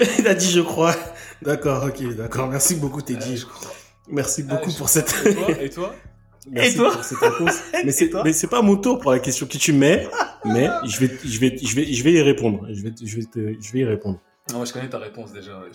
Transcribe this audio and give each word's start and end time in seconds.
Il 0.18 0.26
a 0.26 0.34
dit 0.34 0.50
je 0.50 0.60
crois. 0.60 0.94
D'accord, 1.42 1.84
ok, 1.84 2.14
d'accord. 2.16 2.48
Merci 2.48 2.74
beaucoup, 2.76 3.02
Teddy. 3.02 3.36
je 3.36 3.46
crois. 3.46 3.70
Merci 4.08 4.42
beaucoup 4.42 4.70
je- 4.70 4.76
pour 4.76 4.88
cette. 4.88 5.14
Et 5.26 5.34
toi 5.34 5.48
Et 5.60 5.70
toi 5.70 5.94
Merci 6.50 6.72
Et 6.72 6.76
toi 6.76 6.90
pour 6.92 7.04
cette 7.04 7.18
réponse. 7.18 7.54
Mais 7.84 7.92
c'est, 7.92 8.10
mais 8.24 8.32
c'est 8.32 8.48
pas 8.48 8.62
mon 8.62 8.76
tour 8.76 8.98
pour 8.98 9.12
la 9.12 9.20
question 9.20 9.46
que 9.46 9.56
tu 9.58 9.72
mets, 9.72 10.08
mais 10.44 10.68
je 10.84 10.98
vais, 10.98 11.10
je 11.24 11.38
vais, 11.38 11.56
je 11.56 11.76
vais, 11.76 11.92
je 11.92 12.02
vais 12.04 12.12
y 12.14 12.20
répondre. 12.20 12.66
Je 12.72 12.82
vais, 12.82 12.92
je 13.04 13.16
vais, 13.16 13.22
te- 13.24 13.62
je 13.62 13.72
vais 13.72 13.78
y 13.80 13.84
répondre. 13.84 14.18
Non, 14.50 14.56
moi, 14.56 14.64
je 14.66 14.72
connais 14.72 14.88
ta 14.88 14.98
réponse 14.98 15.32
déjà. 15.32 15.52
ouais. 15.60 15.68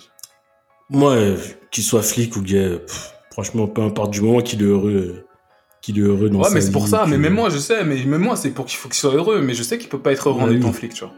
Moi, 0.89 1.13
euh, 1.13 1.37
qu'il 1.71 1.83
soit 1.85 2.01
flic 2.01 2.35
ou 2.35 2.41
gay, 2.41 2.79
pff, 2.85 3.11
franchement, 3.31 3.67
peu 3.67 3.81
importe 3.81 4.11
du 4.11 4.19
moment 4.21 4.41
qu'il 4.41 4.61
est 4.61 4.65
heureux, 4.65 5.25
qu'il 5.81 5.97
est 5.99 6.01
heureux 6.01 6.29
dans 6.29 6.39
Ouais, 6.39 6.49
sa 6.49 6.53
mais 6.55 6.61
c'est 6.61 6.71
pour 6.71 6.87
ça. 6.89 7.03
que- 7.05 7.09
Mais 7.11 7.17
même 7.17 7.33
moi, 7.33 7.49
je 7.49 7.57
sais. 7.59 7.83
Mais 7.85 8.03
même 8.03 8.21
moi, 8.21 8.35
c'est 8.35 8.51
pour 8.51 8.65
qu'il 8.65 8.77
faut 8.77 8.89
qu'il 8.89 8.97
soit 8.99 9.13
heureux. 9.13 9.41
Mais 9.41 9.53
je 9.53 9.63
sais 9.63 9.77
qu'il 9.77 9.87
peut 9.89 9.99
pas 9.99 10.11
être 10.11 10.27
heureux 10.27 10.41
en 10.41 10.51
étant 10.51 10.67
oui. 10.67 10.73
flic, 10.73 10.93
tu 10.93 11.05
vois. 11.05 11.13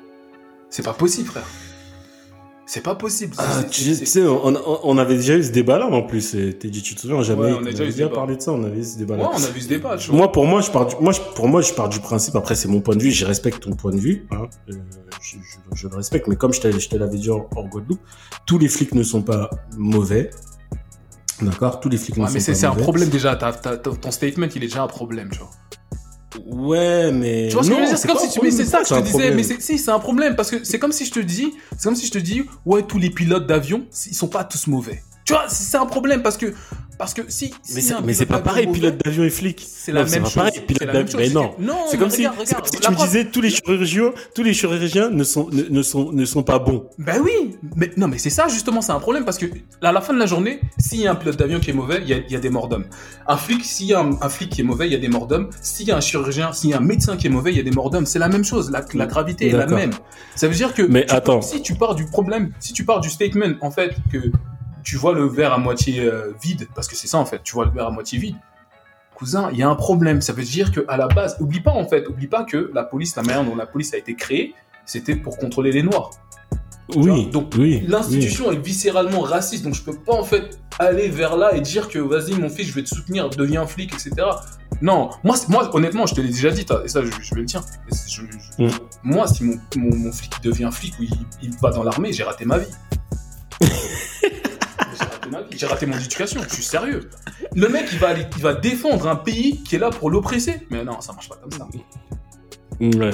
C'est 0.70 0.84
pas 0.86 0.94
possible, 0.94 1.28
frère. 1.30 1.46
C'est 2.72 2.84
pas 2.84 2.94
possible. 2.94 3.34
Ah, 3.40 3.64
tu, 3.64 3.96
sais, 3.96 4.22
on, 4.28 4.46
on- 4.56 4.80
on 4.84 4.98
avait 5.00 5.16
déjà 5.16 5.36
eu 5.36 5.44
ce 5.44 5.50
débat-là 5.50 5.88
en 5.88 6.04
plus. 6.04 6.32
T'es 6.60 6.70
dit, 6.70 6.84
tu 6.84 6.94
te 6.94 7.02
souviens 7.02 7.24
jamais 7.24 7.46
Ouais, 7.52 7.58
on 7.60 7.66
a 7.66 7.72
déjà 7.72 7.86
débat. 7.90 8.10
parlé 8.14 8.36
de 8.38 8.42
ça. 8.44 8.52
On 8.52 8.64
avait 8.64 8.78
eu 8.78 8.84
ce 8.84 8.92
Ouais, 8.94 8.98
débat-là. 9.00 9.28
on 9.34 9.44
a 9.44 9.48
vu 9.50 9.60
ce 9.62 9.68
débat, 9.68 9.98
tu 9.98 10.10
vois. 10.10 10.18
Moi, 10.18 10.32
pour 10.32 10.46
moi, 10.46 10.62
je 10.62 10.70
pars 10.70 10.86
du, 10.86 10.94
moi, 11.02 11.12
je- 11.12 11.20
pour 11.36 11.48
moi, 11.48 11.62
je 11.62 11.74
pars 11.74 11.90
du 11.90 12.00
principe. 12.00 12.36
Après, 12.36 12.54
c'est 12.54 12.68
mon 12.68 12.80
point 12.82 12.96
de 12.96 13.02
vue. 13.02 13.10
Je 13.10 13.26
respecte 13.26 13.62
ton 13.64 13.72
point 13.72 13.92
de 13.92 13.98
vue. 13.98 14.28
Hein, 14.30 14.44
euh, 14.70 14.74
je, 15.20 15.38
je- 15.38 15.76
je 15.76 15.88
le 15.88 15.96
respecte. 15.96 16.28
Mais 16.28 16.36
comme 16.36 16.54
je 16.54 16.62
te, 16.62 16.96
l'avais 16.96 17.18
dit 17.18 17.30
hors 17.32 17.50
Guadeloupe, 17.72 18.02
tous 18.46 18.60
les 18.60 18.68
flics 18.68 18.94
ne 18.94 19.02
sont 19.02 19.24
pas 19.24 19.50
mauvais. 19.76 20.30
D'accord, 21.42 21.80
tous 21.80 21.90
les 21.90 21.98
flics 21.98 22.18
ne 22.18 22.22
Ouais, 22.22 22.28
sont 22.28 22.34
mais 22.36 22.40
c'est 22.40 22.52
pas 22.52 22.58
c'est 22.60 22.66
un 22.68 22.70
mauvais. 22.70 22.84
problème 22.84 23.10
déjà. 23.10 23.36
Ton 23.36 24.12
statement, 24.12 24.46
il 24.56 24.58
est 24.58 24.68
déjà 24.68 24.84
un 24.84 24.88
problème, 24.88 25.30
tu 25.32 25.40
vois. 25.40 25.50
Ouais, 26.48 27.12
mais 27.12 27.48
Tu 27.50 27.54
vois 27.54 27.64
ce 27.64 27.70
que 27.70 27.76
je 27.76 27.80
veux 27.82 27.86
dire? 27.88 27.98
C'est 27.98 28.08
comme 28.08 28.18
si 28.20 28.30
tu. 28.30 28.40
Mais 28.44 28.52
c'est 28.52 28.66
ça 28.66 28.80
que 28.82 28.88
je 28.88 28.94
te 28.96 29.00
disais. 29.02 29.32
Mais 29.32 29.44
c'est- 29.44 29.62
si, 29.62 29.78
c'est 29.78 29.92
un 29.92 30.00
problème 30.00 30.36
parce 30.36 30.52
que 30.52 30.64
c'est 30.64 30.80
comme 30.80 30.92
si 30.92 31.06
je 31.06 31.12
te 31.12 31.20
dis. 31.20 31.54
C'est 31.78 31.84
comme 31.84 31.96
si 31.96 32.06
je 32.08 32.12
te 32.12 32.18
dis. 32.18 32.44
Ouais, 32.66 32.84
tous 32.84 32.98
les 33.00 33.10
pilotes 33.10 33.48
d'avion, 33.48 33.86
ils 34.08 34.16
sont 34.16 34.28
pas 34.28 34.44
tous 34.44 34.68
mauvais. 34.68 35.04
Tu 35.26 35.34
vois, 35.34 35.46
c'est 35.50 35.78
un 35.78 35.86
problème 35.86 36.22
parce 36.24 36.38
que. 36.38 36.54
Parce 37.00 37.14
que 37.14 37.22
si. 37.30 37.52
Mais 37.74 37.80
si 37.82 37.94
c'est 38.14 38.26
pas 38.26 38.40
pareil, 38.40 38.68
mauvais, 38.68 38.78
pilote 38.80 38.98
d'avion 39.04 39.24
et 39.24 39.30
flic. 39.30 39.66
C'est 39.66 39.94
la 39.94 40.04
même 40.04 40.26
chose. 40.26 40.44
Mais 41.18 41.30
non. 41.30 41.54
C'est- 41.58 41.64
non, 41.64 41.76
C'est 41.90 41.98
comme 41.98 42.10
si, 42.10 42.28
regarde, 42.28 42.36
comme 42.36 42.66
si 42.66 42.80
tu 42.80 42.92
me 42.92 42.98
disais 42.98 43.26
tous 43.26 43.40
les 43.40 43.50
chirurgiens, 43.50 44.12
tous 44.36 44.44
les 44.44 44.54
chirurgiens 44.54 45.10
ne 45.10 45.24
sont 45.24 45.48
ne, 45.50 45.64
ne 45.64 45.82
sont 45.82 46.12
ne 46.12 46.26
sont 46.26 46.44
pas 46.44 46.60
bons. 46.60 46.90
Ben 46.98 47.22
oui, 47.24 47.56
mais 47.78 47.90
non, 47.96 48.10
mais 48.10 48.18
c'est 48.18 48.30
ça 48.30 48.50
justement, 48.50 48.82
c'est 48.82 48.92
un 48.92 49.00
problème 49.00 49.24
parce 49.24 49.38
que 49.38 49.46
à 49.82 49.94
la 49.94 50.02
fin 50.02 50.14
de 50.14 50.20
la 50.20 50.26
journée, 50.26 50.60
s'il 50.78 51.00
y 51.00 51.08
a 51.08 51.12
un 51.12 51.16
pilote 51.16 51.38
d'avion 51.38 51.62
qui 51.62 51.70
est 51.70 51.74
mauvais, 51.74 52.00
il 52.04 52.10
y 52.10 52.14
a, 52.14 52.18
il 52.18 52.32
y 52.32 52.36
a 52.36 52.40
des 52.40 52.50
morts 52.50 52.68
d'hommes. 52.68 52.86
Un 53.28 53.38
flic, 53.38 53.64
s'il 53.64 53.88
y 53.88 53.94
a 53.94 54.02
un, 54.02 54.12
un 54.22 54.28
flic 54.30 54.50
qui 54.50 54.60
est 54.60 54.66
mauvais, 54.66 54.88
il 54.88 54.92
y 54.92 54.96
a 54.96 55.00
des 55.00 55.08
morts 55.08 55.26
d'hommes. 55.28 55.50
S'il 55.62 55.88
y 55.88 55.92
a 55.92 55.98
un 55.98 56.02
chirurgien, 56.02 56.52
s'il 56.52 56.72
y 56.72 56.74
a 56.74 56.78
un 56.80 56.82
médecin 56.82 57.16
qui 57.16 57.28
est 57.28 57.30
mauvais, 57.30 57.52
il 57.52 57.58
y 57.58 57.62
a 57.62 57.64
des 57.64 57.72
morts 57.72 57.90
d'hommes. 57.92 58.06
C'est 58.06 58.20
la 58.20 58.28
même 58.28 58.44
chose, 58.44 58.72
la, 58.72 58.84
la 58.94 59.06
gravité 59.06 59.48
est 59.48 59.54
la 59.54 59.68
même. 59.68 59.92
Ça 60.36 60.50
veut 60.50 60.54
dire 60.56 60.74
que 60.74 60.82
Mais 60.82 61.10
attends. 61.10 61.42
si 61.42 61.62
tu 61.62 61.76
pars 61.76 61.96
du 61.96 62.06
problème, 62.06 62.52
si 62.60 62.74
tu 62.74 62.84
pars 62.84 63.00
du 63.00 63.10
statement 63.10 63.54
en 63.62 63.72
fait 63.72 63.96
que 64.12 64.18
tu 64.90 64.96
vois 64.98 65.14
le 65.14 65.26
verre 65.28 65.54
à 65.54 65.60
moitié 65.60 66.00
euh, 66.00 66.34
vide, 66.42 66.68
parce 66.74 66.88
que 66.88 66.96
c'est 66.96 67.06
ça 67.08 67.20
en 67.20 67.26
fait, 67.26 67.42
tu 67.44 67.54
vois 67.54 67.66
le 67.66 67.72
verre 67.72 67.86
à 67.88 67.92
moitié 67.92 68.18
vide. 68.18 68.36
Cousin, 69.14 69.50
il 69.52 69.58
y 69.60 69.64
a 69.64 69.70
un 69.70 69.76
problème. 69.76 70.20
Ça 70.22 70.34
veut 70.34 70.44
dire 70.44 70.72
que 70.72 70.84
à 70.88 70.98
la 70.98 71.08
base, 71.08 71.38
oublie 71.40 71.60
pas 71.60 71.74
en 71.74 71.86
fait, 71.88 72.08
oublie 72.08 72.26
pas 72.28 72.44
que 72.44 72.72
la 72.74 72.84
police, 72.84 73.16
la 73.16 73.22
manière 73.22 73.44
dont 73.46 73.56
la 73.56 73.68
police 73.68 73.94
a 73.94 73.98
été 73.98 74.16
créée, 74.16 74.56
c'était 74.86 75.16
pour 75.16 75.38
contrôler 75.38 75.72
les 75.72 75.84
noirs. 75.84 76.10
Oui, 76.96 77.28
donc 77.28 77.54
oui. 77.56 77.84
l'institution 77.88 78.52
est 78.52 78.58
viscéralement 78.58 79.20
raciste, 79.20 79.64
donc 79.64 79.76
je 79.76 79.84
peux 79.84 79.94
pas 79.94 80.14
en 80.14 80.24
fait 80.24 80.60
aller 80.80 81.08
vers 81.10 81.38
là 81.38 81.54
et 81.54 81.62
dire 81.62 81.88
que 81.88 82.00
vas-y 82.00 82.34
mon 82.34 82.50
fils, 82.50 82.66
je 82.70 82.74
vais 82.74 82.82
te 82.84 82.90
soutenir, 82.90 83.30
deviens 83.30 83.68
flic, 83.68 83.94
etc. 83.94 84.12
Non, 84.82 85.12
moi, 85.24 85.36
moi 85.50 85.70
honnêtement, 85.76 86.08
je 86.08 86.16
te 86.16 86.22
l'ai 86.22 86.30
déjà 86.30 86.50
dit, 86.50 86.66
et 86.84 86.88
ça 86.88 87.02
je, 87.06 87.12
je 87.22 87.36
vais 87.36 87.42
le 87.42 87.46
dire. 87.46 87.62
Je- 88.08 88.22
je- 88.24 88.64
Mm. 88.64 88.70
Moi, 89.04 89.28
si 89.28 89.44
mon, 89.44 89.58
mon, 89.78 89.96
mon 89.96 90.12
flic 90.12 90.34
devient 90.42 90.70
flic 90.72 90.94
ou 91.00 91.04
il, 91.04 91.12
il 91.44 91.52
va 91.62 91.70
dans 91.70 91.84
l'armée, 91.84 92.12
j'ai 92.12 92.24
raté 92.24 92.44
ma 92.46 92.58
vie. 92.58 92.66
j'ai 95.30 95.38
raté 95.38 95.38
ma 95.38 95.42
vie, 95.42 95.58
j'ai 95.60 95.66
raté 95.68 95.86
mon 95.86 95.98
éducation, 95.98 96.42
je 96.48 96.54
suis 96.54 96.64
sérieux. 96.64 97.10
Le 97.56 97.68
mec, 97.70 97.88
il 97.92 98.00
va 98.00 98.10
aller, 98.10 98.26
il 98.36 98.42
va 98.42 98.54
défendre 98.54 99.08
un 99.08 99.16
pays 99.16 99.62
qui 99.64 99.76
est 99.76 99.80
là 99.80 99.90
pour 99.90 100.10
l'oppresser. 100.10 100.56
Mais 100.70 100.84
non, 100.84 101.00
ça 101.02 101.14
marche 101.14 101.30
pas 101.30 101.36
comme 101.36 101.52
ça. 101.52 101.68
oui. 101.74 102.96
Ouais. 102.98 103.12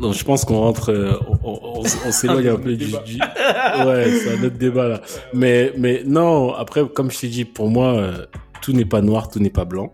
Non, 0.00 0.12
je 0.12 0.24
pense 0.24 0.44
qu'on 0.44 0.58
rentre, 0.60 0.90
euh, 0.92 1.14
on, 1.28 1.38
on, 1.50 1.80
on- 1.80 1.82
on 2.06 2.12
s'éloigne 2.12 2.48
un 2.48 2.56
peu 2.56 2.74
du- 2.76 2.86
ouais, 2.92 4.10
c'est 4.10 4.38
un 4.38 4.44
autre 4.44 4.56
débat 4.56 4.88
là. 4.88 5.00
Mais, 5.34 5.72
mais 5.76 6.02
non, 6.06 6.52
après, 6.54 6.82
comme 6.88 7.10
je 7.10 7.18
t'ai 7.20 7.28
dit, 7.28 7.44
pour 7.44 7.68
moi, 7.68 7.94
euh, 7.94 8.26
tout 8.60 8.72
n'est 8.72 8.84
pas 8.84 9.00
noir, 9.02 9.28
tout 9.28 9.38
n'est 9.40 9.50
pas 9.50 9.64
blanc. 9.64 9.92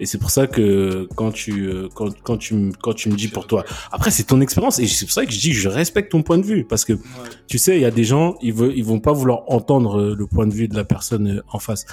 Et 0.00 0.06
c'est 0.06 0.18
pour 0.18 0.30
ça 0.30 0.46
que 0.46 1.08
quand 1.16 1.32
tu, 1.32 1.66
euh, 1.68 1.88
quand, 1.94 2.08
quand 2.22 2.36
tu, 2.36 2.54
me- 2.54 2.72
quand 2.72 2.92
tu 2.94 3.08
me 3.08 3.16
dis 3.16 3.28
pour 3.28 3.46
toi, 3.46 3.64
après 3.90 4.10
c'est 4.10 4.24
ton 4.24 4.40
expérience 4.40 4.78
et 4.78 4.86
c'est 4.86 5.04
pour 5.06 5.12
ça 5.12 5.26
que 5.26 5.32
je 5.32 5.40
dis 5.40 5.52
je 5.52 5.68
respecte 5.68 6.12
ton 6.12 6.22
point 6.22 6.38
de 6.38 6.44
vue 6.46 6.64
parce 6.64 6.84
que 6.84 6.92
Ouais. 6.92 7.00
tu 7.48 7.58
sais, 7.58 7.76
il 7.76 7.82
y 7.82 7.84
a 7.84 7.90
des 7.90 8.04
gens, 8.04 8.36
ils 8.40 8.52
veulent, 8.52 8.72
ils 8.76 8.84
vont 8.84 9.00
pas 9.00 9.12
vouloir 9.12 9.42
entendre 9.48 9.98
euh, 10.00 10.14
le 10.16 10.26
point 10.26 10.46
de 10.46 10.52
vue 10.54 10.68
de 10.68 10.76
la 10.76 10.84
personne 10.84 11.38
euh, 11.38 11.42
en 11.50 11.58
face. 11.58 11.84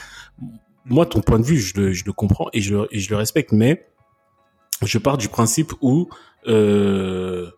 Moi, 0.86 1.06
ton 1.08 1.22
point 1.22 1.40
de 1.40 1.46
vue, 1.46 1.58
je 1.60 1.74
le, 1.80 1.94
je 1.94 2.04
le 2.06 2.14
comprends 2.14 2.48
et 2.54 2.62
je 2.62 2.76
le, 2.76 2.88
et 2.92 3.00
je 3.00 3.10
le 3.10 3.16
respecte, 3.16 3.52
mais 3.52 3.88
je 4.84 4.98
pars 5.00 5.18
du 5.18 5.28
principe 5.30 5.74
où, 5.82 6.08
euh, 6.48 7.50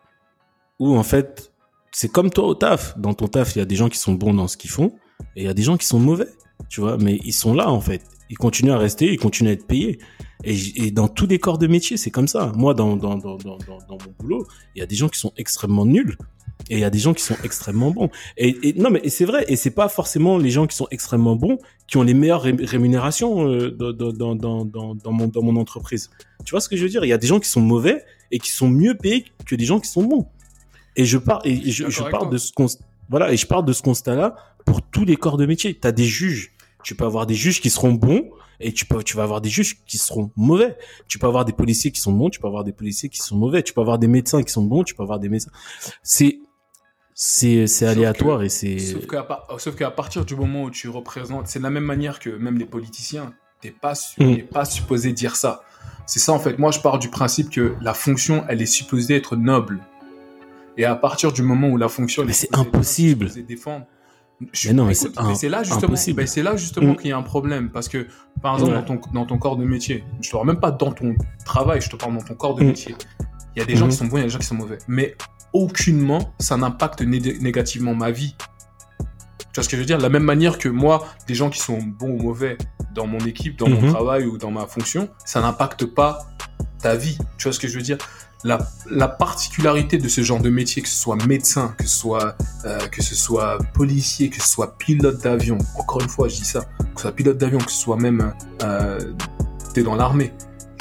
où 0.79 0.95
en 0.95 1.03
fait, 1.03 1.51
c'est 1.91 2.09
comme 2.11 2.29
toi 2.29 2.45
au 2.45 2.55
taf. 2.55 2.97
Dans 2.97 3.13
ton 3.13 3.27
taf, 3.27 3.55
il 3.55 3.59
y 3.59 3.61
a 3.61 3.65
des 3.65 3.75
gens 3.75 3.89
qui 3.89 3.97
sont 3.97 4.13
bons 4.13 4.33
dans 4.33 4.47
ce 4.47 4.55
qu'ils 4.55 4.69
font 4.69 4.93
et 5.35 5.41
il 5.41 5.43
y 5.43 5.49
a 5.49 5.53
des 5.53 5.63
gens 5.63 5.75
qui 5.77 5.85
sont 5.87 5.99
mauvais, 5.99 6.27
tu 6.69 6.79
vois. 6.79 6.97
Mais 6.97 7.19
ils 7.25 7.33
sont 7.33 7.53
là 7.53 7.69
en 7.69 7.81
fait. 7.81 8.01
Ils 8.29 8.37
continuent 8.37 8.71
à 8.71 8.77
rester, 8.77 9.11
ils 9.11 9.19
continuent 9.19 9.49
à 9.49 9.53
être 9.53 9.67
payés. 9.67 9.99
Et, 10.43 10.85
et 10.85 10.91
dans 10.91 11.07
tous 11.07 11.25
les 11.27 11.39
corps 11.39 11.57
de 11.57 11.67
métier, 11.67 11.97
c'est 11.97 12.11
comme 12.11 12.27
ça. 12.27 12.51
Moi, 12.55 12.73
dans, 12.73 12.95
dans, 12.95 13.17
dans, 13.17 13.37
dans, 13.37 13.57
dans, 13.57 13.77
mon 13.91 14.13
boulot, 14.19 14.45
il 14.75 14.79
y 14.79 14.81
a 14.81 14.85
des 14.85 14.95
gens 14.95 15.09
qui 15.09 15.19
sont 15.19 15.33
extrêmement 15.37 15.85
nuls 15.85 16.17
et 16.69 16.75
il 16.75 16.79
y 16.79 16.83
a 16.83 16.89
des 16.89 16.99
gens 16.99 17.13
qui 17.13 17.23
sont 17.23 17.37
extrêmement 17.43 17.91
bons. 17.91 18.09
Et, 18.35 18.69
et 18.69 18.73
non, 18.73 18.89
mais 18.89 19.07
c'est 19.09 19.25
vrai. 19.25 19.45
Et 19.47 19.55
c'est 19.55 19.71
pas 19.71 19.89
forcément 19.89 20.37
les 20.37 20.51
gens 20.51 20.67
qui 20.67 20.75
sont 20.75 20.87
extrêmement 20.91 21.35
bons 21.35 21.57
qui 21.87 21.97
ont 21.97 22.03
les 22.03 22.13
meilleures 22.13 22.41
ré- 22.41 22.55
rémunérations 22.59 23.47
euh, 23.47 23.71
dans, 23.71 23.93
dans, 23.93 24.35
dans, 24.35 24.65
dans, 24.65 25.11
mon, 25.11 25.27
dans 25.27 25.41
mon 25.41 25.55
entreprise. 25.55 26.09
Tu 26.45 26.51
vois 26.51 26.59
ce 26.61 26.69
que 26.69 26.75
je 26.75 26.83
veux 26.83 26.89
dire? 26.89 27.03
Il 27.05 27.09
y 27.09 27.13
a 27.13 27.17
des 27.17 27.27
gens 27.27 27.39
qui 27.39 27.49
sont 27.49 27.61
mauvais 27.61 28.03
et 28.31 28.39
qui 28.39 28.51
sont 28.51 28.69
mieux 28.69 28.95
payés 28.95 29.25
que 29.45 29.55
des 29.55 29.65
gens 29.65 29.79
qui 29.79 29.89
sont 29.89 30.03
bons. 30.03 30.27
Et 30.95 31.05
je 31.05 31.17
pars 31.17 31.41
et, 31.45 31.71
je, 31.71 31.85
pars 32.09 32.27
de 32.29 32.37
ce 32.37 32.51
const- 32.51 32.81
voilà 33.09 33.31
et 33.31 33.37
je 33.37 33.45
pars 33.47 33.63
de 33.63 33.71
ce 33.71 33.81
constat-là 33.81 34.35
pour 34.65 34.81
tous 34.81 35.05
les 35.05 35.15
corps 35.15 35.37
de 35.37 35.45
métier. 35.45 35.73
T'as 35.75 35.91
des 35.91 36.03
juges. 36.05 36.53
Tu 36.87 36.95
peux 36.95 37.03
avoir 37.03 37.25
des 37.25 37.33
juges 37.35 37.59
qui 37.59 37.69
seront 37.69 37.91
bons 37.91 38.29
et 38.61 38.71
tu 38.71 38.85
peux 38.85 39.03
tu 39.03 39.17
vas 39.17 39.23
avoir 39.23 39.41
des 39.41 39.49
juges 39.49 39.83
qui 39.85 39.97
seront 39.97 40.31
mauvais. 40.37 40.77
Tu 41.09 41.19
peux 41.19 41.27
avoir 41.27 41.43
des 41.43 41.51
policiers 41.51 41.91
qui 41.91 41.99
sont 41.99 42.13
bons, 42.13 42.29
tu 42.29 42.39
peux 42.39 42.47
avoir 42.47 42.63
des 42.63 42.71
policiers 42.71 43.09
qui 43.09 43.17
sont 43.17 43.35
mauvais. 43.35 43.61
Tu 43.61 43.73
peux 43.73 43.81
avoir 43.81 43.99
des 43.99 44.07
médecins 44.07 44.41
qui 44.41 44.53
sont 44.53 44.63
bons, 44.63 44.85
tu 44.85 44.95
peux 44.95 45.03
avoir 45.03 45.19
des 45.19 45.27
médecins. 45.27 45.51
C'est 46.01 46.39
c'est 47.13 47.67
c'est 47.67 47.85
aléatoire 47.87 48.39
que- 48.39 48.45
et 48.45 48.49
c'est 48.49 48.79
Sauf 48.79 49.05
qu'à 49.05 49.27
sauf 49.57 49.75
qu'à 49.75 49.91
partir 49.91 50.23
du 50.23 50.37
moment 50.37 50.63
où 50.63 50.71
tu 50.71 50.87
représentes, 50.87 51.47
c'est 51.47 51.59
de 51.59 51.63
la 51.65 51.69
même 51.69 51.83
manière 51.83 52.19
que 52.19 52.29
même 52.29 52.57
les 52.57 52.65
politiciens, 52.65 53.33
t'es 53.59 53.71
pas, 53.71 53.93
Mm. 54.17 54.35
t'es 54.35 54.43
pas 54.43 54.63
supposé 54.63 55.11
dire 55.11 55.35
ça. 55.35 55.63
C'est 56.05 56.19
ça 56.19 56.31
en 56.31 56.39
fait. 56.39 56.57
Moi, 56.57 56.71
je 56.71 56.79
pars 56.79 56.99
du 56.99 57.09
principe 57.09 57.49
que 57.49 57.75
la 57.81 57.93
fonction, 57.93 58.45
elle 58.47 58.61
est 58.61 58.65
supposée 58.65 59.15
être 59.17 59.35
noble. 59.35 59.81
Et 60.77 60.85
à 60.85 60.95
partir 60.95 61.33
du 61.33 61.41
moment 61.41 61.67
où 61.67 61.75
la 61.75 61.89
fonction, 61.89 62.21
elle 62.21 62.27
Mais 62.27 62.31
est 62.33 62.35
c'est 62.35 62.51
noble, 62.53 62.69
impossible. 62.69 63.29
défendre. 63.45 63.85
Je- 64.53 64.67
Mais 64.69 64.73
non, 64.75 64.85
mais 64.85 64.93
c'est 64.93 65.49
là 65.49 65.63
justement, 65.63 65.95
ben, 66.15 66.27
c'est 66.27 66.43
là 66.43 66.55
justement 66.55 66.93
qu'il 66.93 67.09
y 67.09 67.11
a 67.11 67.17
un 67.17 67.23
problème 67.23 67.71
parce 67.71 67.89
que 67.89 68.05
par 68.41 68.53
exemple 68.55 68.73
dans 68.75 68.83
ton 68.83 69.01
dans 69.13 69.25
ton 69.25 69.37
corps 69.39 69.57
de 69.57 69.65
métier, 69.65 70.03
je 70.21 70.29
te 70.29 70.35
parle 70.35 70.45
même 70.47 70.59
pas 70.59 70.69
dans 70.69 70.91
ton 70.91 71.15
travail, 71.43 71.81
je 71.81 71.89
te 71.89 71.95
parle 71.95 72.13
dans 72.15 72.21
ton 72.21 72.35
corps 72.35 72.53
de 72.53 72.63
Mm. 72.63 72.67
métier. 72.67 72.95
Il 73.55 73.59
y 73.59 73.61
a 73.63 73.65
des 73.65 73.75
gens 73.75 73.85
Mhm. 73.85 73.91
qui 73.91 73.97
sont 73.97 74.05
bons, 74.05 74.17
il 74.17 74.19
y 74.19 74.23
a 74.23 74.25
des 74.25 74.29
gens 74.29 74.37
qui 74.37 74.45
sont 74.45 74.53
mauvais, 74.55 74.77
mais 74.87 75.15
aucunement 75.53 76.33
ça 76.39 76.55
n'impacte 76.55 77.01
né- 77.01 77.39
négativement 77.41 77.95
ma 77.95 78.11
vie. 78.11 78.35
Tu 79.39 79.45
vois 79.55 79.63
ce 79.63 79.69
que 79.69 79.75
je 79.75 79.81
veux 79.81 79.87
dire? 79.87 79.97
De 79.97 80.03
la 80.03 80.09
même 80.09 80.23
manière 80.23 80.59
que 80.59 80.69
moi, 80.69 81.03
des 81.27 81.33
gens 81.33 81.49
qui 81.49 81.59
sont 81.59 81.79
bons 81.81 82.11
ou 82.19 82.21
mauvais 82.21 82.59
dans 82.93 83.07
mon 83.07 83.17
équipe, 83.19 83.57
dans 83.57 83.67
mon 83.69 83.81
Mhm. 83.81 83.89
travail 83.91 84.25
ou 84.25 84.37
dans 84.37 84.51
ma 84.51 84.67
fonction, 84.67 85.09
ça 85.25 85.41
n'impacte 85.41 85.85
pas 85.87 86.27
ta 86.81 86.95
vie. 86.95 87.17
Tu 87.37 87.43
vois 87.43 87.53
ce 87.53 87.59
que 87.59 87.67
je 87.67 87.75
veux 87.75 87.83
dire? 87.83 87.97
La, 88.43 88.59
la 88.91 89.07
particularité 89.07 89.97
de 89.97 90.07
ce 90.07 90.21
genre 90.21 90.39
de 90.39 90.49
métier, 90.49 90.81
que 90.81 90.87
ce 90.87 90.95
soit 90.95 91.15
médecin, 91.25 91.73
que 91.77 91.87
ce 91.87 91.97
soit, 91.97 92.37
euh, 92.65 92.77
que 92.87 93.01
ce 93.01 93.15
soit 93.15 93.57
policier, 93.73 94.29
que 94.29 94.41
ce 94.41 94.47
soit 94.47 94.77
pilote 94.77 95.21
d'avion, 95.23 95.57
encore 95.75 96.01
une 96.01 96.09
fois, 96.09 96.27
je 96.27 96.35
dis 96.35 96.45
ça, 96.45 96.61
que 96.61 96.85
ce 96.97 97.01
soit 97.01 97.11
pilote 97.11 97.37
d'avion, 97.37 97.57
que 97.57 97.71
ce 97.71 97.81
soit 97.81 97.97
même, 97.97 98.33
euh, 98.63 98.99
t'es 99.73 99.81
dans 99.81 99.95
l'armée. 99.95 100.33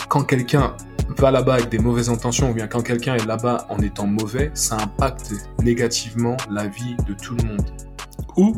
Quand 0.08 0.22
quelqu'un 0.22 0.76
va 1.16 1.30
là-bas 1.30 1.54
avec 1.54 1.70
des 1.70 1.78
mauvaises 1.78 2.10
intentions, 2.10 2.50
ou 2.50 2.54
bien 2.54 2.66
quand 2.66 2.82
quelqu'un 2.82 3.14
est 3.14 3.26
là-bas 3.26 3.66
en 3.70 3.78
étant 3.78 4.06
mauvais, 4.06 4.50
ça 4.54 4.76
impacte 4.76 5.32
négativement 5.62 6.36
la 6.50 6.66
vie 6.66 6.96
de 7.06 7.14
tout 7.14 7.34
le 7.36 7.44
monde. 7.44 7.85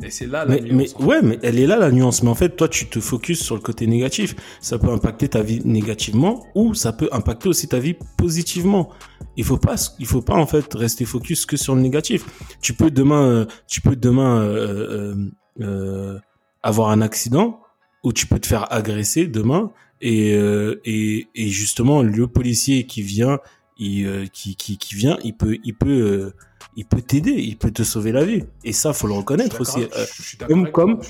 Et 0.03 0.11
c'est 0.11 0.27
là 0.27 0.45
la 0.45 0.57
mais, 0.57 0.61
nuance, 0.61 0.95
mais 0.99 1.05
ouais, 1.05 1.23
mais 1.23 1.39
elle 1.43 1.59
est 1.59 1.67
là 1.67 1.77
la 1.77 1.91
nuance. 1.91 2.23
Mais 2.23 2.31
en 2.31 2.35
fait, 2.35 2.57
toi, 2.57 2.69
tu 2.69 2.87
te 2.87 3.01
focuses 3.01 3.41
sur 3.41 3.55
le 3.55 3.61
côté 3.61 3.87
négatif. 3.87 4.35
Ça 4.61 4.79
peut 4.79 4.91
impacter 4.91 5.29
ta 5.29 5.43
vie 5.43 5.61
négativement 5.65 6.47
ou 6.55 6.75
ça 6.75 6.93
peut 6.93 7.09
impacter 7.13 7.49
aussi 7.49 7.69
ta 7.69 7.79
vie 7.79 7.95
positivement. 8.17 8.91
Il 9.37 9.45
faut 9.45 9.57
pas, 9.57 9.77
il 9.99 10.07
faut 10.07 10.23
pas 10.23 10.35
en 10.35 10.47
fait 10.47 10.73
rester 10.75 11.05
focus 11.05 11.47
que 11.47 11.57
sur 11.57 11.75
le 11.75 11.81
négatif. 11.81 12.27
Tu 12.61 12.73
peux 12.75 12.91
demain, 12.91 13.23
euh, 13.23 13.47
tu 13.69 13.81
peux 13.81 13.97
demain 13.97 14.41
euh, 14.41 15.15
euh, 15.15 15.31
euh, 15.61 16.19
avoir 16.63 16.91
un 16.91 17.01
accident 17.01 17.61
ou 18.05 18.13
tu 18.13 18.27
peux 18.27 18.39
te 18.39 18.47
faire 18.47 18.73
agresser 18.73 19.27
demain 19.27 19.73
et 20.01 20.35
euh, 20.35 20.81
et, 20.85 21.29
et 21.35 21.49
justement 21.49 22.03
le 22.03 22.27
policier 22.29 22.87
qui 22.87 23.03
vient, 23.03 23.39
il, 23.79 24.07
euh, 24.07 24.27
qui, 24.27 24.57
qui 24.57 24.79
qui 24.79 24.95
vient, 24.95 25.19
il 25.25 25.37
peut 25.37 25.59
il 25.65 25.75
peut 25.75 25.89
euh, 25.89 26.35
il 26.79 26.85
peut 26.85 27.03
t'aider, 27.03 27.33
il 27.33 27.57
peut 27.59 27.73
te 27.73 27.83
sauver 27.83 28.13
la 28.13 28.25
vie. 28.25 28.45
Et 28.63 28.73
ça, 28.73 28.93
faut 28.93 29.09
le 29.09 29.15
reconnaître 29.15 29.61
aussi. 29.61 29.81
Je 29.81 30.23
suis 30.23 30.39
je 30.41 30.45
comme- 30.71 31.01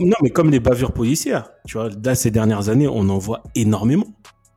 non, 0.00 0.16
mais 0.22 0.30
comme 0.30 0.50
les 0.50 0.58
bavures 0.58 0.90
policières. 0.90 1.50
Tu 1.68 1.78
vois, 1.78 1.88
là, 2.04 2.16
ces 2.16 2.32
dernières 2.32 2.68
années, 2.68 2.88
on 2.88 3.08
en 3.08 3.18
voit 3.18 3.44
énormément. 3.54 4.08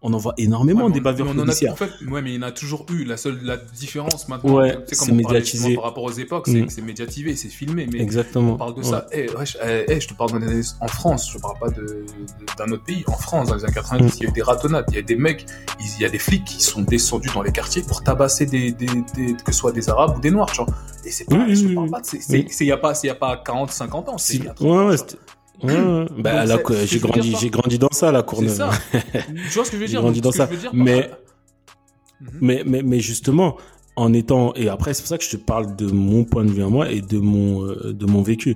On 0.08 0.14
en 0.14 0.18
voit 0.20 0.36
énormément 0.38 0.86
Ouais, 0.86 0.92
des 0.92 1.00
on- 1.00 1.04
bavures 1.04 1.26
on 1.28 1.32
en 1.32 1.40
a- 1.40 1.46
policières. 1.46 1.74
en 1.74 1.76
fait, 1.76 1.90
ouais, 2.10 2.22
mais 2.22 2.34
il 2.34 2.36
y 2.36 2.38
en 2.38 2.48
a 2.48 2.52
toujours 2.52 2.86
eu. 2.92 3.04
La 3.06 3.18
seule 3.18 3.40
la 3.44 3.58
différence 3.58 4.28
maintenant, 4.30 4.54
Ouais, 4.58 4.78
c'est 4.92 5.12
on 5.12 5.16
médiatisé. 5.16 5.74
par 5.74 5.86
rapport 5.86 6.04
aux 6.04 6.12
époques, 6.12 6.46
c'est 6.48 6.62
que 6.62 6.72
c'est 6.72 6.84
médiatisé, 6.84 7.36
c'est 7.36 7.50
filmé. 7.50 7.88
Mais 7.92 8.00
Exactement. 8.02 8.54
on 8.54 8.58
parle 8.58 8.76
de 8.76 8.82
Ouais. 8.82 8.86
ça. 8.86 9.08
Eh, 9.12 9.30
wesh, 9.32 9.58
eh, 9.66 9.86
eh, 9.88 10.00
je 10.00 10.08
te 10.08 10.14
parle 10.14 10.30
en 10.80 10.88
France, 10.88 11.32
je 11.34 11.40
parle 11.40 11.58
pas 11.60 11.70
d'un 11.70 12.72
autre 12.72 12.84
pays. 12.84 13.04
En 13.08 13.18
France, 13.18 13.50
dans 13.50 13.56
les 13.56 13.64
années 13.66 13.74
90, 13.74 14.14
Mm. 14.14 14.18
il 14.20 14.24
y 14.24 14.28
a 14.28 14.30
eu 14.30 14.34
des 14.34 14.42
ratonnades, 14.44 14.86
il 14.90 14.96
y 14.96 15.00
a 15.00 15.02
des 15.02 15.16
mecs, 15.16 15.46
il 15.80 16.02
y 16.02 16.06
a 16.06 16.10
des 16.10 16.20
flics 16.20 16.46
qui 16.46 16.62
sont 16.62 16.82
descendus 16.82 17.30
dans 17.34 17.42
les 17.42 17.52
quartiers 17.52 17.82
pour 17.82 18.04
tabasser 18.04 18.46
des, 18.46 18.72
des, 18.74 18.86
des- 19.16 19.34
que 19.34 19.52
ce 19.52 19.58
soit 19.60 19.72
des 19.72 19.90
Arabes 19.90 20.18
ou 20.18 20.20
des 20.20 20.30
Noirs, 20.30 20.52
tu 20.52 20.64
vois. 20.64 20.68
Et 21.04 21.12
c'est 21.12 21.26
pas, 21.26 21.36
je 21.52 21.68
parle 21.74 21.86
oui. 21.86 21.92
pas 21.92 22.02
c'est, 22.04 22.20
il 22.62 22.68
y 22.68 22.72
a 22.72 22.78
pas, 22.78 22.94
c'est 22.94 23.08
il 23.08 23.10
y 23.10 23.12
a 23.12 23.16
pas 23.16 23.38
40, 23.38 23.72
50 23.72 24.10
ans, 24.10 24.18
c'est 24.18 24.34
Si- 24.34 24.40
il 24.40 24.46
y 24.46 24.48
a 24.48 24.54
30 24.54 24.68
ouais, 24.90 24.96
ouais. 25.64 26.06
Bah, 26.18 26.46
Donc, 26.48 26.64
que 26.64 26.86
j'ai 26.86 27.00
grandi, 27.00 27.36
j'ai 27.40 27.50
grandi 27.50 27.78
dans 27.80 27.92
ça, 27.92 28.12
la 28.12 28.24
Courneuve. 28.24 28.50
C'est 28.52 28.58
ça. 28.58 28.70
tu 29.24 29.50
vois 29.56 29.66
ce 29.66 29.72
que 29.72 29.78
je 29.78 29.82
veux 29.82 29.88
J'ai 29.88 29.92
dire 29.94 30.02
grandi 30.02 30.22
Donc, 30.22 30.34
dans 30.34 30.38
ça. 30.38 30.48
dire, 30.48 30.72
Mais- 30.74 31.10
Mhm. 32.22 32.30
Mais, 32.42 32.64
mais, 32.66 32.82
mais 32.82 33.00
justement, 33.02 33.58
en 33.98 34.14
étant 34.14 34.54
et 34.56 34.70
après 34.70 34.94
c'est 34.94 35.02
pour 35.02 35.10
ça 35.10 35.18
que 35.18 35.24
je 35.26 35.30
te 35.32 35.36
parle 35.38 35.76
de 35.76 35.88
mon 35.92 36.24
point 36.24 36.46
de 36.46 36.50
vue 36.52 36.64
à 36.64 36.70
moi 36.70 36.90
et 36.90 37.02
de 37.02 37.18
mon 37.20 37.66
euh, 37.66 37.92
de 37.94 38.06
mon 38.06 38.22
vécu. 38.22 38.56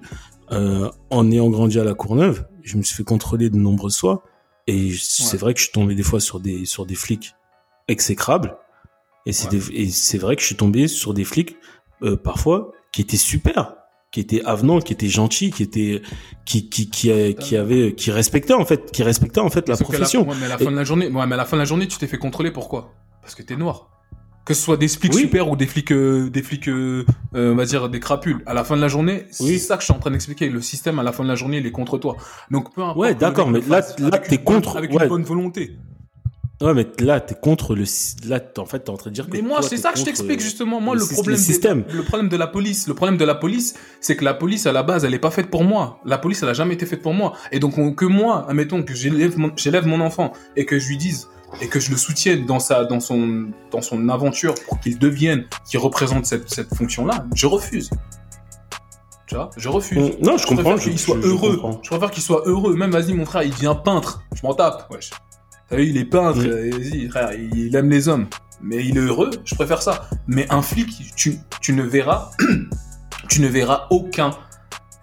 Euh, 0.54 0.90
en 1.10 1.30
ayant 1.30 1.50
grandi 1.50 1.78
à 1.78 1.84
la 1.84 1.94
Courneuve, 1.94 2.46
je 2.64 2.78
me 2.78 2.84
suis 2.84 2.96
fait 2.96 3.04
contrôler 3.04 3.50
de 3.50 3.58
nombreuses 3.58 3.98
fois 3.98 4.24
et 4.66 4.92
c'est 4.98 5.36
vrai 5.38 5.54
que 5.54 5.60
je 5.60 5.66
suis 5.66 5.74
tombé 5.74 5.94
des 5.94 6.04
fois 6.04 6.22
sur 6.22 6.40
des 6.40 6.64
sur 6.66 6.86
des 6.86 6.96
flics 6.96 7.36
exécrables 7.90 8.56
et 9.26 9.34
c'est 9.34 9.52
Ouais. 9.54 9.60
et 9.74 9.90
c'est 9.90 10.18
vrai 10.18 10.36
que 10.38 10.42
je 10.42 10.48
suis 10.48 10.56
tombé 10.56 10.88
sur 10.88 11.14
des 11.14 11.26
flics 11.26 11.58
euh, 12.02 12.16
parfois 12.16 12.72
qui 12.94 13.02
étaient 13.02 13.18
super 13.18 13.76
qui 14.12 14.20
étaient 14.20 14.44
avenants, 14.44 14.80
qui 14.80 14.94
étaient 14.94 15.08
gentils, 15.08 15.52
qui 15.52 15.64
étaient, 15.64 16.02
qui, 16.46 16.70
qui, 16.70 16.90
qui, 16.90 17.36
qui 17.36 17.56
avaient, 17.56 17.94
qui 17.94 18.12
respectaient 18.12 18.54
en 18.54 18.66
fait, 18.66 18.92
qui 18.92 19.04
respectaient 19.04 19.40
en 19.40 19.50
fait 19.50 19.70
la 19.70 19.76
Sauf 19.76 19.88
profession. 19.88 20.28
ouais, 20.28 20.36
mais 20.40 20.48
à 20.48 20.50
la 20.50 20.58
fin 20.58 20.72
de 20.72 20.76
la 20.76 20.84
journée, 20.84 21.08
ouais, 21.10 21.28
mais 21.28 21.36
à 21.36 21.38
la 21.38 21.46
fin 21.46 21.58
de 21.58 21.62
la 21.62 21.66
journée, 21.66 21.88
tu 21.88 21.98
t'es 21.98 22.08
fait 22.08 22.18
contrôler 22.18 22.52
pourquoi? 22.52 22.94
Parce 23.22 23.36
que 23.36 23.44
t'es 23.44 23.56
noir. 23.56 23.90
Que 24.46 24.56
ce 24.56 24.64
soit 24.64 24.78
des 24.78 24.88
flics 24.88 25.14
Oui. 25.14 25.22
super 25.22 25.48
ou 25.50 25.56
des 25.56 25.68
flics, 25.68 25.92
euh, 25.92 26.28
des 26.32 26.42
flics, 26.42 26.68
euh, 26.70 27.06
euh, 27.36 27.52
on 27.54 27.56
va 27.56 27.66
dire 27.66 27.88
des 27.88 28.00
crapules. 28.00 28.42
À 28.48 28.56
la 28.56 28.64
fin 28.64 28.76
de 28.76 28.82
la 28.82 28.88
journée, 28.88 29.26
c'est 29.30 29.44
Oui. 29.44 29.60
ça 29.60 29.76
que 29.76 29.82
je 29.82 29.86
suis 29.86 29.94
en 29.94 30.00
train 30.00 30.10
d'expliquer. 30.10 30.50
Le 30.50 30.62
système, 30.62 30.98
à 30.98 31.04
la 31.04 31.12
fin 31.12 31.24
de 31.24 31.30
la 31.30 31.36
journée, 31.36 31.58
il 31.58 31.66
est 31.68 31.72
contre 31.72 32.00
toi. 32.00 32.18
Donc 32.50 32.74
peu 32.74 32.82
importe. 32.82 32.98
Ouais, 32.98 33.14
d'accord, 33.14 33.48
mais 33.52 33.60
là- 33.68 33.86
là, 34.00 34.18
t'es 34.18 34.40
contre- 34.40 34.76
avec 34.78 34.92
ouais. 34.92 35.04
une 35.04 35.10
bonne 35.10 35.24
volonté. 35.24 35.78
Ouais, 36.62 36.74
mais 36.74 36.86
là, 37.00 37.22
t'es 37.22 37.36
contre 37.36 37.74
le, 37.74 37.86
là, 38.28 38.42
en 38.58 38.66
fait, 38.66 38.80
t'es 38.80 38.90
en 38.90 38.98
train 38.98 39.10
de 39.12 39.16
dire 39.16 39.28
que 39.28 39.32
Mais 39.32 39.42
moi, 39.42 39.62
c'est 39.62 39.78
ça 39.78 39.94
que 39.94 40.00
je 40.00 40.04
t'explique 40.04 40.42
justement. 40.42 40.82
Moi, 40.82 40.94
le 40.96 41.06
problème, 41.06 41.36
le 41.36 41.38
des- 41.38 41.42
système. 41.42 41.86
le 41.94 42.04
problème 42.04 42.28
de 42.28 42.36
la 42.36 42.48
police, 42.48 42.86
le 42.88 42.94
problème 42.94 43.18
de 43.18 43.24
la 43.24 43.36
police, 43.36 43.76
c'est 44.02 44.18
que 44.18 44.26
la 44.26 44.34
police 44.34 44.66
à 44.66 44.74
la 44.74 44.84
base, 44.84 45.06
elle 45.06 45.14
est 45.14 45.20
pas 45.20 45.32
faite 45.32 45.50
pour 45.50 45.64
moi. 45.64 46.00
La 46.06 46.18
police, 46.18 46.44
elle 46.44 46.50
a 46.50 46.54
jamais 46.54 46.74
été 46.74 46.86
faite 46.86 47.02
pour 47.02 47.14
moi. 47.14 47.32
Et 47.54 47.60
donc 47.60 47.78
on- 47.78 47.94
que 47.94 48.04
moi, 48.06 48.46
admettons 48.50 48.84
que 48.84 48.94
j'élève 48.94 49.38
mon, 49.40 49.52
j'élève 49.56 49.88
mon 49.88 50.02
enfant 50.02 50.34
et 50.58 50.66
que 50.66 50.78
je 50.80 50.90
lui 50.90 50.98
dise 50.98 51.30
et 51.62 51.68
que 51.68 51.80
je 51.80 51.92
le 51.92 51.98
soutienne 51.98 52.46
dans 52.46 52.60
sa, 52.60 52.84
dans 52.84 53.00
son, 53.00 53.46
dans 53.72 53.82
son 53.82 54.10
aventure 54.10 54.54
pour 54.68 54.82
qu'il 54.82 55.00
devienne, 55.00 55.46
qu'il 55.66 55.80
représente 55.80 56.26
cette, 56.26 56.50
cette 56.50 56.76
fonction-là, 56.76 57.26
je 57.36 57.48
refuse. 57.48 57.90
Tu 59.28 59.36
vois, 59.36 59.50
je 59.56 59.70
refuse. 59.70 59.98
Non, 60.22 60.38
je 60.38 60.46
comprends. 60.46 60.64
préfère 60.76 60.78
Je, 60.78 60.90
qu'il 60.90 61.00
soit 61.00 61.16
je- 61.18 61.22
je 61.22 61.28
heureux. 61.28 61.62
Je 61.84 61.90
préfère 61.90 62.12
qu'il 62.12 62.24
soit 62.24 62.42
heureux. 62.48 62.76
Même, 62.76 62.92
vas-y, 62.92 63.14
mon 63.14 63.26
frère, 63.26 63.44
il 63.44 63.52
devient 63.52 63.76
peintre. 63.84 64.24
Je 64.36 64.42
m'en 64.46 64.54
tape, 64.54 64.88
wesh. 64.92 65.12
Il 65.78 65.98
est 65.98 66.06
peintre. 66.06 66.40
Vas-y, 66.40 67.10
frère, 67.10 67.32
il 67.34 67.76
aime 67.76 67.90
les 67.90 68.08
hommes. 68.08 68.28
Mais 68.62 68.86
il 68.86 68.98
est 68.98 69.02
heureux. 69.02 69.32
Je 69.46 69.56
préfère 69.56 69.82
ça. 69.82 70.10
Mais 70.28 70.46
un 70.50 70.62
flic, 70.62 71.14
tu, 71.16 71.40
tu 71.62 71.74
ne 71.74 71.84
verras, 71.84 72.32
tu 73.30 73.42
ne 73.42 73.48
verras 73.48 73.88
aucun. 73.90 74.32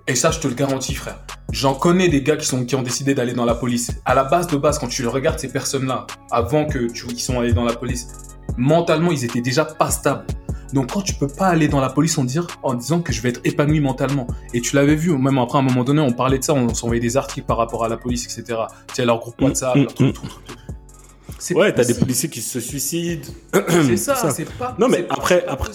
Et 0.06 0.14
ça, 0.14 0.30
je 0.30 0.40
te 0.40 0.48
le 0.48 0.54
garantis, 0.54 0.94
frère. 0.94 1.18
J'en 1.52 1.74
connais 1.74 2.08
des 2.08 2.22
gars 2.22 2.36
qui 2.36 2.46
sont, 2.46 2.64
qui 2.64 2.74
ont 2.74 2.82
décidé 2.82 3.14
d'aller 3.14 3.32
dans 3.32 3.44
la 3.44 3.54
police. 3.54 3.92
À 4.04 4.14
la 4.14 4.24
base 4.24 4.46
de 4.48 4.56
base, 4.56 4.78
quand 4.78 4.88
tu 4.88 5.06
regardes 5.06 5.38
ces 5.38 5.48
personnes-là, 5.48 6.06
avant 6.30 6.66
que 6.66 6.90
tu, 6.90 7.06
ils 7.10 7.18
sont 7.20 7.40
allés 7.40 7.52
dans 7.52 7.64
la 7.64 7.74
police, 7.74 8.08
mentalement, 8.56 9.12
ils 9.12 9.24
étaient 9.24 9.40
déjà 9.40 9.64
pas 9.64 9.90
stables. 9.90 10.26
Donc 10.72 10.92
quand 10.92 11.02
tu 11.02 11.14
peux 11.14 11.28
pas 11.28 11.46
aller 11.46 11.68
dans 11.68 11.80
la 11.80 11.88
police 11.90 12.18
en, 12.18 12.24
dire, 12.24 12.46
en 12.62 12.74
disant 12.74 13.00
que 13.00 13.12
je 13.12 13.20
vais 13.22 13.28
être 13.30 13.40
épanoui 13.44 13.80
mentalement, 13.80 14.26
et 14.52 14.60
tu 14.60 14.74
l'avais 14.76 14.96
vu, 14.96 15.16
même 15.16 15.38
après 15.38 15.58
à 15.58 15.60
un 15.60 15.64
moment 15.64 15.84
donné, 15.84 16.00
on 16.00 16.12
parlait 16.12 16.38
de 16.38 16.44
ça, 16.44 16.54
on 16.54 16.72
s'envoyait 16.74 17.00
des 17.00 17.16
articles 17.16 17.46
par 17.46 17.56
rapport 17.56 17.84
à 17.84 17.88
la 17.88 17.96
police, 17.96 18.24
etc. 18.24 18.60
Tu 18.88 18.94
sais, 18.94 19.04
leur 19.04 19.18
groupe 19.20 19.40
Mm, 19.40 19.44
WhatsApp, 19.44 19.76
mm, 19.76 19.82
leur 19.82 19.94
truc, 19.94 20.16
mm. 20.16 21.54
Ouais, 21.54 21.72
t'as 21.72 21.84
des 21.84 21.94
policiers 21.94 22.28
qui 22.28 22.40
se 22.40 22.60
suicident. 22.60 23.28
C'est 23.68 23.96
ça, 23.96 24.14
ça. 24.16 24.30
c'est 24.30 24.50
pas 24.50 24.74
Non, 24.78 24.88
mais 24.88 25.02
pas 25.02 25.14
après, 25.14 25.44
après, 25.46 25.70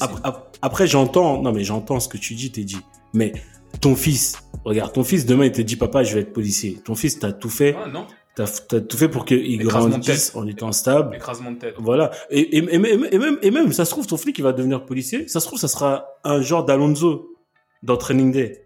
après, 0.62 0.88
j'entends, 0.88 1.42
non, 1.42 1.52
mais 1.54 1.64
j'entends 1.64 2.00
ce 2.00 2.10
que 2.10 2.18
tu 2.18 2.34
dis, 2.36 2.52
t'es 2.52 2.64
dit. 2.64 2.80
Mais 3.14 3.34
ton 3.80 3.96
fils, 3.96 4.38
regarde, 4.66 4.92
ton 4.92 5.04
fils, 5.04 5.26
demain, 5.26 5.46
il 5.46 5.52
te 5.52 5.62
dit, 5.62 5.76
papa, 5.76 6.04
je 6.04 6.16
vais 6.16 6.22
être 6.22 6.34
policier. 6.34 6.82
Ton 6.84 6.96
fils, 6.96 7.20
t'as 7.20 7.32
tout 7.32 7.50
fait, 7.50 7.76
Ah, 7.82 7.88
non, 7.88 8.08
t'as, 8.46 8.80
t'as 8.80 8.80
tout 8.82 8.98
fait 8.98 9.10
pour 9.10 9.26
qu'il 9.26 9.62
Écrasement 9.62 9.86
de 9.88 9.92
grandisse 9.92 10.28
tête. 10.28 10.36
en 10.36 10.48
étant 10.48 10.72
stable. 10.72 11.16
écrasement 11.16 11.52
de 11.52 11.58
tête. 11.58 11.76
Voilà. 11.78 12.12
Et, 12.30 12.40
et, 12.40 12.76
et, 12.76 12.78
même- 12.78 13.08
et 13.12 13.18
même, 13.18 13.38
et 13.42 13.52
même, 13.52 13.72
ça 13.74 13.86
se 13.86 13.92
trouve, 13.92 14.08
ton 14.08 14.18
flic, 14.18 14.38
il 14.38 14.44
va 14.44 14.54
devenir 14.54 14.86
policier. 14.86 15.28
Ça 15.28 15.40
se 15.40 15.48
trouve, 15.48 15.60
ça 15.60 15.68
sera 15.68 16.06
un 16.24 16.42
genre 16.42 16.66
d'Alonso 16.66 17.36
dans 17.84 17.98
Training 17.98 18.32
Day. 18.32 18.66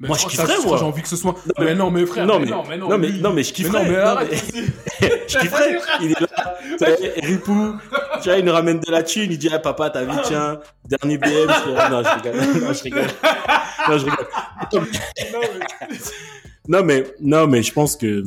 Mais 0.00 0.08
Moi, 0.08 0.16
je 0.20 0.26
kifferais, 0.26 0.54
moi. 0.66 0.78
J'ai 0.78 0.84
envie 0.84 1.00
que 1.02 1.08
ce 1.08 1.14
soit. 1.14 1.36
mais- 1.58 1.64
mais 1.66 1.74
non, 1.76 1.88
mais 1.92 2.04
frère. 2.06 2.26
non, 2.26 2.40
mais 2.40 2.46
mais- 2.46 2.50
non, 2.50 2.62
mais 2.68 2.76
non. 2.76 2.88
non, 2.88 2.98
mais, 2.98 3.08
non, 3.12 3.32
mais 3.32 3.42
je 3.44 3.50
mais 3.50 3.54
kifferais. 3.54 3.84
non, 3.84 3.90
mais 3.90 3.96
Non, 3.98 4.04
arrête. 4.04 4.30
je 5.28 5.38
kifferais. 5.38 5.78
Il 6.00 6.10
est 6.10 6.20
là. 6.20 6.56
sais, 6.76 7.12
Ripou, 7.22 7.74
tu 8.20 8.28
vois, 8.28 8.38
il 8.38 8.44
nous 8.44 8.50
ramène 8.52 8.80
de 8.80 8.90
la 8.90 9.04
thune. 9.04 9.30
Il 9.30 9.38
dit, 9.38 9.48
ah, 9.52 9.60
papa, 9.60 9.90
t'as 9.90 10.02
vu, 10.02 10.10
tiens, 10.24 10.58
dernier 10.88 11.18
BM. 11.18 11.30
Je 11.30 11.72
ah, 11.76 11.88
non, 11.88 12.02
je 12.02 12.14
rigole. 12.16 12.62
Non, 12.62 12.72
je 12.72 12.82
rigole. 12.82 13.06
Non, 13.88 13.98
je 13.98 14.04
rigole. 14.06 14.26
Non, 14.72 14.80
mais- 14.80 15.88
Non, 16.68 16.82
mais, 16.84 17.04
non, 17.20 17.46
mais 17.46 17.62
je 17.62 17.72
pense 17.72 17.94
que, 17.96 18.24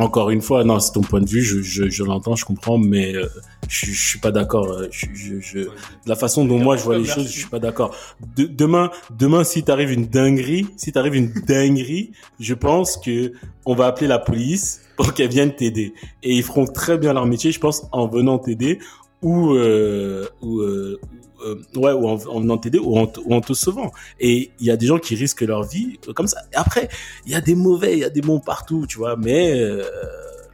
encore 0.00 0.30
une 0.30 0.40
fois, 0.42 0.64
non, 0.64 0.80
c'est 0.80 0.92
ton 0.92 1.02
point 1.02 1.20
de 1.20 1.28
vue, 1.28 1.42
je, 1.42 1.60
je, 1.62 1.88
je 1.88 2.02
l'entends, 2.04 2.34
je 2.34 2.44
comprends, 2.44 2.78
mais 2.78 3.14
euh, 3.14 3.26
je, 3.68 3.86
je 3.86 4.08
suis 4.08 4.18
pas 4.18 4.30
d'accord. 4.32 4.70
euh, 4.72 4.88
Je, 4.90 5.06
je, 5.14 5.40
je, 5.40 5.58
la 6.06 6.16
façon 6.16 6.44
dont 6.44 6.58
moi 6.58 6.76
je 6.76 6.82
vois 6.84 6.98
les 6.98 7.04
choses, 7.04 7.26
je 7.26 7.38
suis 7.40 7.48
pas 7.48 7.58
d'accord. 7.58 7.94
De- 8.36 8.44
demain, 8.46 8.90
demain, 9.16 9.44
si 9.44 9.62
t'arrives 9.62 9.92
une 9.92 10.06
dinguerie, 10.06 10.66
si 10.76 10.90
t'arrives 10.92 11.14
une 11.16 11.32
dinguerie, 11.46 12.12
je 12.40 12.54
pense 12.54 12.96
que 12.96 13.32
on 13.66 13.74
va 13.74 13.86
appeler 13.86 14.06
la 14.06 14.18
police 14.18 14.80
pour 14.96 15.14
qu'elle 15.14 15.30
vienne 15.30 15.54
t'aider. 15.54 15.92
Et 16.22 16.34
ils 16.34 16.42
feront 16.42 16.64
très 16.66 16.98
bien 16.98 17.12
leur 17.12 17.26
métier, 17.26 17.52
je 17.52 17.60
pense, 17.60 17.86
en 17.92 18.06
venant 18.08 18.38
t'aider 18.38 18.78
ou, 19.22 19.52
euh, 19.54 20.26
ou, 20.42 20.60
euh, 20.60 21.00
euh, 21.44 21.62
ouais, 21.76 21.92
ou 21.92 22.06
en, 22.08 22.12
en 22.26 22.40
venant 22.40 22.58
t'aider 22.58 22.78
ou 22.78 22.98
ou 22.98 23.34
en 23.34 23.40
te 23.40 23.52
sauvant. 23.54 23.90
Et 24.18 24.50
il 24.60 24.66
y 24.66 24.70
a 24.70 24.76
des 24.76 24.86
gens 24.86 24.98
qui 24.98 25.14
risquent 25.14 25.42
leur 25.42 25.62
vie 25.62 25.98
euh, 26.08 26.12
comme 26.12 26.26
ça. 26.26 26.40
Et 26.52 26.56
après, 26.56 26.88
il 27.26 27.32
y 27.32 27.34
a 27.34 27.40
des 27.40 27.54
mauvais, 27.54 27.92
il 27.94 27.98
y 28.00 28.04
a 28.04 28.10
des 28.10 28.20
bons 28.22 28.40
partout, 28.40 28.86
tu 28.86 28.98
vois. 28.98 29.16
Mais, 29.16 29.58
euh, 29.60 29.82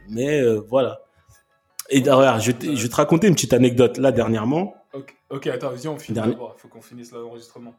mais 0.09 0.41
euh, 0.41 0.61
voilà. 0.69 0.99
Et 1.89 1.99
regarde, 1.99 2.41
je, 2.41 2.47
vais 2.51 2.57
te- 2.57 2.75
je 2.75 2.83
vais 2.83 2.89
te 2.89 2.95
raconter 2.95 3.27
une 3.27 3.33
petite 3.35 3.53
anecdote 3.53 3.97
là 3.97 4.11
dernièrement. 4.11 4.75
Ok, 4.93 5.15
ok, 5.29 5.47
attends, 5.47 5.69
viens, 5.71 5.91
on 5.91 5.97
finit 5.99 6.15
Dernier- 6.15 6.33
d'abord. 6.33 6.55
Faut 6.57 6.67
qu'on 6.67 6.81
finisse 6.81 7.11
l'enregistrement. 7.11 7.73